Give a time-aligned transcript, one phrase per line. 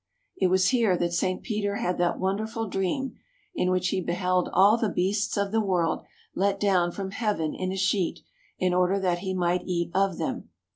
[0.35, 1.43] It was here that St.
[1.43, 3.17] Peter had that wonderful dream,
[3.53, 6.01] in which he beheld all the beasts of the world
[6.33, 8.21] let down from heaven in a sheet,
[8.57, 10.49] in order that he might eat of them.